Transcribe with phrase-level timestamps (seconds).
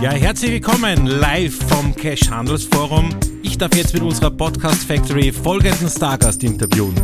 [0.00, 3.10] Ja, herzlich willkommen live vom Cash Handelsforum.
[3.42, 6.94] Ich darf jetzt mit unserer Podcast Factory folgenden Stargast interviewen.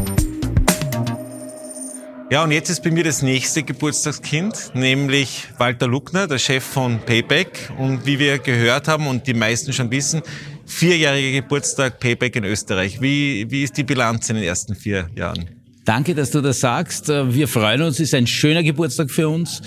[2.30, 6.98] Ja, und jetzt ist bei mir das nächste Geburtstagskind, nämlich Walter Luckner, der Chef von
[7.04, 7.70] Payback.
[7.76, 10.22] Und wie wir gehört haben und die meisten schon wissen,
[10.64, 13.02] vierjähriger Geburtstag Payback in Österreich.
[13.02, 15.50] Wie, wie ist die Bilanz in den ersten vier Jahren?
[15.84, 17.08] Danke, dass du das sagst.
[17.08, 19.60] Wir freuen uns, es ist ein schöner Geburtstag für uns.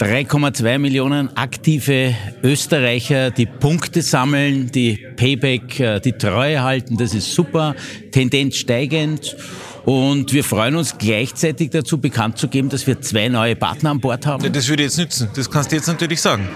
[0.00, 6.96] 3,2 Millionen aktive Österreicher, die Punkte sammeln, die Payback, äh, die Treue halten.
[6.96, 7.74] Das ist super,
[8.10, 9.36] Tendenz steigend.
[9.84, 14.00] Und wir freuen uns gleichzeitig dazu bekannt zu geben, dass wir zwei neue Partner an
[14.00, 14.50] Bord haben.
[14.50, 15.28] Das würde jetzt nützen.
[15.34, 16.48] Das kannst du jetzt natürlich sagen.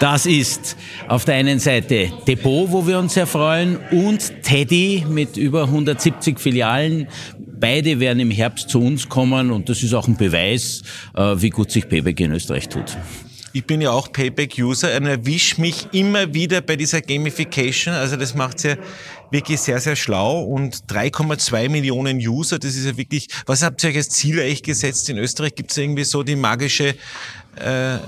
[0.00, 0.76] Das ist
[1.06, 6.40] auf der einen Seite Depot, wo wir uns sehr freuen, und Teddy mit über 170
[6.40, 7.06] Filialen
[7.60, 10.82] Beide werden im Herbst zu uns kommen und das ist auch ein Beweis,
[11.16, 12.96] äh, wie gut sich Payback in Österreich tut.
[13.52, 17.94] Ich bin ja auch Payback-User und erwische mich immer wieder bei dieser Gamification.
[17.94, 18.76] Also das macht ja
[19.30, 23.90] wirklich sehr, sehr schlau und 3,2 Millionen User, das ist ja wirklich, was habt ihr
[23.90, 25.54] euch als Ziel eigentlich gesetzt in Österreich?
[25.54, 26.94] Gibt es irgendwie so die magische
[27.56, 27.98] äh,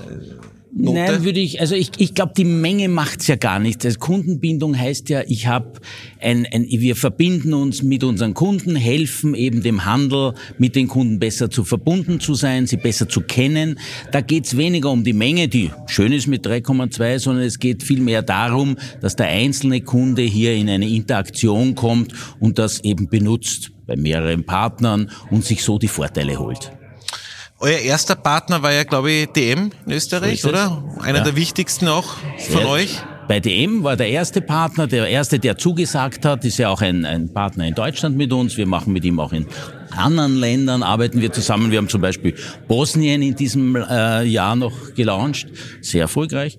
[0.73, 0.99] Note?
[0.99, 3.83] Nein, würde ich, also ich, ich glaube, die Menge macht's ja gar nicht.
[3.85, 5.81] Also Kundenbindung heißt ja, ich habe
[6.21, 11.19] ein, ein, wir verbinden uns mit unseren Kunden, helfen eben dem Handel, mit den Kunden
[11.19, 13.79] besser zu verbunden zu sein, sie besser zu kennen.
[14.11, 18.21] Da geht's weniger um die Menge, die schön ist mit 3,2, sondern es geht vielmehr
[18.21, 23.97] darum, dass der einzelne Kunde hier in eine Interaktion kommt und das eben benutzt bei
[23.97, 26.71] mehreren Partnern und sich so die Vorteile holt.
[27.61, 30.83] Euer erster Partner war ja, glaube ich, DM in Österreich, so oder?
[30.99, 31.23] Einer ja.
[31.25, 32.15] der wichtigsten auch
[32.49, 32.97] von euch.
[33.27, 37.05] Bei DM war der erste Partner, der erste, der zugesagt hat, ist ja auch ein,
[37.05, 38.57] ein Partner in Deutschland mit uns.
[38.57, 39.45] Wir machen mit ihm auch in
[39.93, 41.71] anderen Ländern, arbeiten wir zusammen.
[41.71, 42.35] Wir haben zum Beispiel
[42.67, 45.47] Bosnien in diesem äh, Jahr noch gelauncht,
[45.81, 46.57] sehr erfolgreich.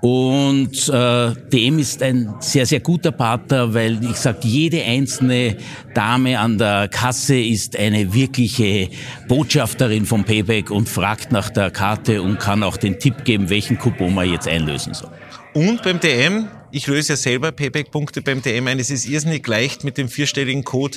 [0.00, 5.58] Und äh, DM ist ein sehr, sehr guter Partner, weil ich sage, jede einzelne
[5.94, 8.88] Dame an der Kasse ist eine wirkliche
[9.28, 13.78] Botschafterin vom Payback und fragt nach der Karte und kann auch den Tipp geben, welchen
[13.78, 15.10] Coupon man jetzt einlösen soll.
[15.52, 19.84] Und beim DM, ich löse ja selber Payback-Punkte beim DM ein, es ist irrsinnig leicht
[19.84, 20.96] mit dem vierstelligen Code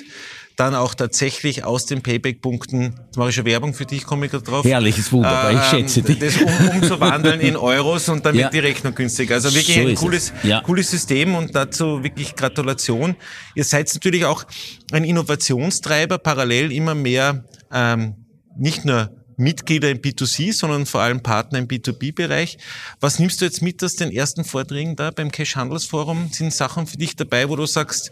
[0.55, 4.31] dann auch tatsächlich aus den Payback-Punkten, jetzt mache ich schon Werbung für dich, komme ich
[4.31, 4.65] gerade drauf.
[4.65, 6.19] Herrliches wunderbar, äh, ich schätze dich.
[6.19, 8.49] Das um, umzuwandeln in Euros und damit ja.
[8.49, 9.35] die Rechnung günstiger.
[9.35, 10.61] Also wirklich so ein cooles, ja.
[10.61, 13.15] cooles System und dazu wirklich Gratulation.
[13.55, 14.45] Ihr seid natürlich auch
[14.91, 18.15] ein Innovationstreiber, parallel immer mehr ähm,
[18.55, 22.57] nicht nur Mitglieder im B2C, sondern vor allem Partner im B2B-Bereich.
[22.99, 26.29] Was nimmst du jetzt mit aus den ersten Vorträgen da beim Cash Handelsforum?
[26.31, 28.11] Sind Sachen für dich dabei, wo du sagst,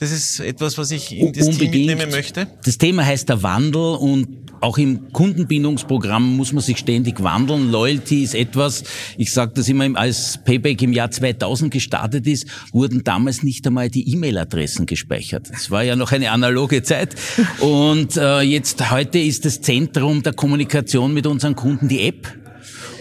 [0.00, 1.72] das ist etwas, was ich in das Unbedingt.
[1.72, 2.46] Team mitnehmen möchte.
[2.64, 7.70] Das Thema heißt der Wandel und auch im Kundenbindungsprogramm muss man sich ständig wandeln.
[7.70, 8.84] Loyalty ist etwas,
[9.18, 13.90] ich sage das immer, als Payback im Jahr 2000 gestartet ist, wurden damals nicht einmal
[13.90, 15.50] die E-Mail-Adressen gespeichert.
[15.52, 17.14] Das war ja noch eine analoge Zeit.
[17.60, 22.43] Und äh, jetzt heute ist das Zentrum der Kommunikation mit unseren Kunden die App.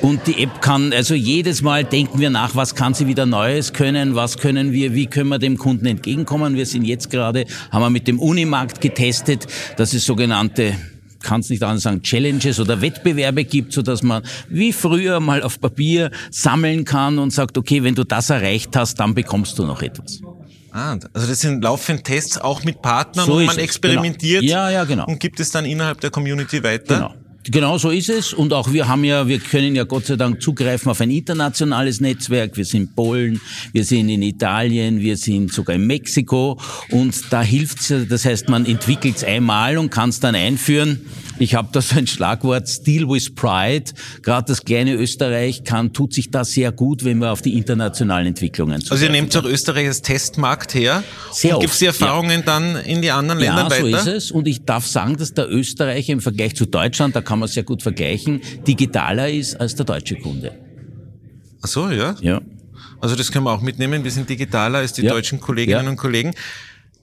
[0.04, 3.72] Und die App kann, also jedes Mal denken wir nach, was kann sie wieder Neues
[3.72, 6.58] können, was können wir, wie können wir dem Kunden entgegenkommen.
[6.58, 9.48] Wir sind jetzt gerade, haben wir mit dem Unimarkt getestet,
[9.78, 10.76] dass es sogenannte
[11.22, 15.42] kann es nicht anders sagen, Challenges oder Wettbewerbe gibt, so dass man wie früher mal
[15.42, 19.66] auf Papier sammeln kann und sagt, okay, wenn du das erreicht hast, dann bekommst du
[19.66, 20.20] noch etwas.
[20.74, 24.54] Ah, also das sind laufend Tests auch mit Partnern, so wo man experimentiert genau.
[24.54, 25.06] ja, ja, genau.
[25.06, 26.96] und gibt es dann innerhalb der Community weiter.
[26.96, 27.23] Genau.
[27.46, 28.34] Genau so ist es.
[28.34, 32.00] Und auch wir haben ja, wir können ja Gott sei Dank zugreifen auf ein internationales
[32.00, 32.56] Netzwerk.
[32.56, 33.42] Wir sind in Polen,
[33.74, 36.58] wir sind in Italien, wir sind sogar in Mexiko.
[36.92, 37.94] Und da hilft's.
[38.10, 41.02] Das heißt, man entwickelt es einmal und kann es dann einführen.
[41.40, 43.92] Ich habe da so ein Schlagwort, Steel with Pride.
[44.22, 48.28] Gerade das kleine Österreich kann, tut sich da sehr gut, wenn wir auf die internationalen
[48.28, 48.92] Entwicklungen zugreifen.
[48.92, 51.04] Also ihr nehmt auch Österreich als Testmarkt her.
[51.32, 52.46] Sehr und Gibt es die Erfahrungen ja.
[52.46, 53.88] dann in die anderen ja, weiter?
[53.88, 54.32] Ja, so ist es.
[54.32, 57.64] Und ich darf sagen, dass der Österreicher im Vergleich zu Deutschland, da kann man sehr
[57.64, 60.54] gut vergleichen, digitaler ist als der deutsche Kunde.
[61.62, 62.16] Ach so, ja?
[62.22, 62.42] Ja.
[63.00, 64.04] Also das können wir auch mitnehmen.
[64.04, 65.12] Wir sind digitaler als die ja.
[65.12, 66.34] deutschen Kolleginnen und Kollegen.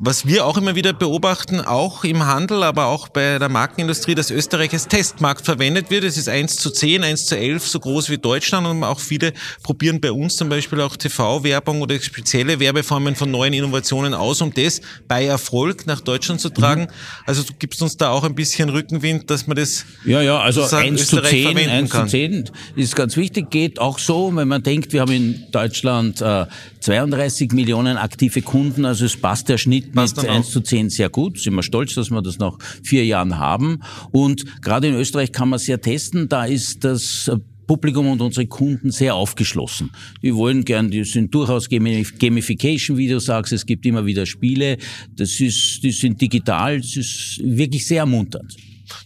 [0.03, 4.31] Was wir auch immer wieder beobachten, auch im Handel, aber auch bei der Markenindustrie, dass
[4.31, 6.05] Österreich als Testmarkt verwendet wird.
[6.05, 9.35] Es ist 1 zu 10, 1 zu 11, so groß wie Deutschland und auch viele
[9.63, 14.55] probieren bei uns zum Beispiel auch TV-Werbung oder spezielle Werbeformen von neuen Innovationen aus, um
[14.55, 16.85] das bei Erfolg nach Deutschland zu tragen.
[16.85, 17.27] Mhm.
[17.27, 20.63] Also du gibst uns da auch ein bisschen Rückenwind, dass man das Ja, ja, also
[20.65, 24.95] 1 zu 10, 1 zu 10 ist ganz wichtig, geht auch so, wenn man denkt,
[24.95, 26.47] wir haben in Deutschland äh,
[26.91, 31.39] 32 Millionen aktive Kunden, also es passt der Schnitt mit 1 zu 10 sehr gut.
[31.39, 33.81] Sind wir stolz, dass wir das nach vier Jahren haben.
[34.11, 36.29] Und gerade in Österreich kann man sehr testen.
[36.29, 37.31] Da ist das
[37.69, 39.93] Publikum und unsere Kunden sehr aufgeschlossen.
[40.21, 44.77] Die wollen gern, die sind durchaus Gamification, wie du sagst, es gibt immer wieder Spiele.
[45.15, 48.57] Das ist, die sind digital, das ist wirklich sehr ermunternd.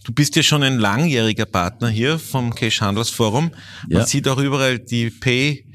[0.03, 3.51] Du bist ja schon ein langjähriger Partner hier vom Cash Handels Forum.
[3.87, 4.07] Man ja.
[4.07, 5.65] sieht auch überall die Pay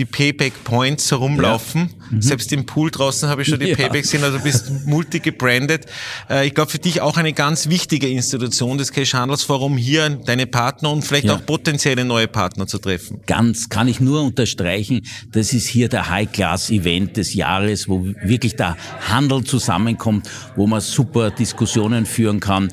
[0.00, 1.90] die Payback Points herumlaufen.
[1.90, 2.16] Ja.
[2.16, 2.22] Mhm.
[2.22, 3.76] Selbst im Pool draußen habe ich schon die ja.
[3.76, 5.84] Paybacks gesehen, also du bist multi gebrandet.
[6.28, 10.08] Äh, ich glaube für dich auch eine ganz wichtige Institution des Cash Handels Forum, hier
[10.08, 11.36] deine Partner und vielleicht ja.
[11.36, 13.20] auch potenzielle neue Partner zu treffen.
[13.26, 15.02] Ganz, kann ich nur unterstreichen.
[15.32, 21.30] Das ist hier der High-Class-Event des Jahres, wo wirklich der Handel zusammenkommt, wo man super
[21.30, 22.72] Diskussionen führen kann.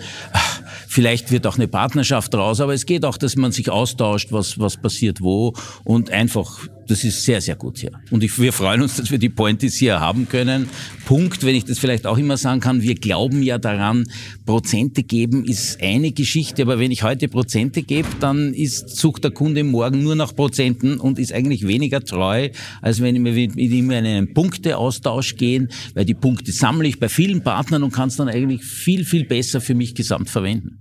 [0.88, 4.58] Vielleicht wird auch eine Partnerschaft raus, aber es geht auch, dass man sich austauscht, was,
[4.58, 5.54] was passiert wo
[5.84, 7.92] und einfach, das ist sehr, sehr gut hier.
[8.12, 10.70] Und ich, wir freuen uns, dass wir die Pointies hier haben können.
[11.06, 14.06] Punkt, wenn ich das vielleicht auch immer sagen kann, wir glauben ja daran,
[14.46, 19.32] Prozente geben ist eine Geschichte, aber wenn ich heute Prozente gebe, dann ist, sucht der
[19.32, 22.50] Kunde morgen nur nach Prozenten und ist eigentlich weniger treu,
[22.82, 27.10] als wenn wir mit ihm in einen Punkteaustausch gehen, weil die Punkte sammle ich bei
[27.10, 30.80] vielen Partnern und kann es dann eigentlich viel, viel besser für mich gesamt verwenden.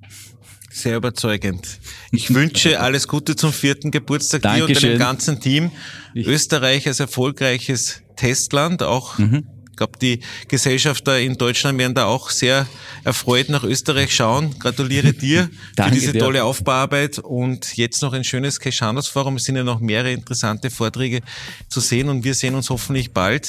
[0.76, 1.78] Sehr überzeugend.
[2.12, 4.74] Ich wünsche alles Gute zum vierten Geburtstag Dankeschön.
[4.74, 5.70] dir und dem ganzen Team.
[6.14, 9.46] Österreich als erfolgreiches Testland, auch mhm.
[9.70, 12.66] Ich glaube, die Gesellschafter in Deutschland werden da auch sehr
[13.04, 14.58] erfreut nach Österreich schauen.
[14.58, 16.20] Gratuliere dir für diese dir.
[16.20, 19.36] tolle Aufbauarbeit und jetzt noch ein schönes Handels Forum.
[19.36, 21.20] Es sind ja noch mehrere interessante Vorträge
[21.68, 23.48] zu sehen und wir sehen uns hoffentlich bald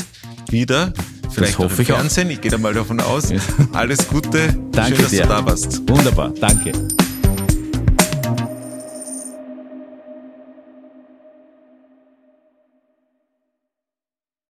[0.49, 0.91] wieder.
[1.29, 2.29] Vielleicht das hoffe im Fernsehen.
[2.29, 3.29] Ich, ich gehe da mal davon aus.
[3.71, 4.53] Alles Gute.
[4.73, 5.21] Danke Schön, dass dir.
[5.23, 5.89] du da warst.
[5.89, 6.33] Wunderbar.
[6.41, 6.73] Danke.